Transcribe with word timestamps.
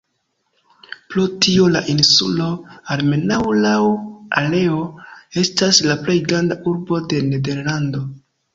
Pro 1.09 1.25
tio 1.45 1.67
la 1.73 1.81
insulo, 1.93 2.47
almenaŭ 2.95 3.39
laŭ 3.67 3.77
areo, 4.43 4.81
estas 5.45 5.85
la 5.93 6.01
"plej 6.09 6.19
granda 6.33 6.61
urbo 6.75 7.03
de 7.15 7.25
Nederlando". 7.31 8.07